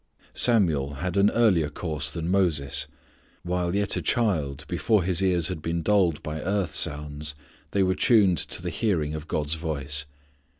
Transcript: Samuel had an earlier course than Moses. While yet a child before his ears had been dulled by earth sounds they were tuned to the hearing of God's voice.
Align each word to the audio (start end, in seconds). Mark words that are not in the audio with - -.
Samuel 0.33 0.95
had 0.95 1.15
an 1.15 1.29
earlier 1.29 1.69
course 1.69 2.09
than 2.09 2.27
Moses. 2.31 2.87
While 3.43 3.75
yet 3.75 3.95
a 3.95 4.01
child 4.01 4.65
before 4.67 5.03
his 5.03 5.21
ears 5.21 5.47
had 5.47 5.61
been 5.61 5.83
dulled 5.83 6.23
by 6.23 6.41
earth 6.41 6.73
sounds 6.73 7.35
they 7.69 7.83
were 7.83 7.93
tuned 7.93 8.39
to 8.39 8.63
the 8.63 8.71
hearing 8.71 9.13
of 9.13 9.27
God's 9.27 9.53
voice. 9.53 10.05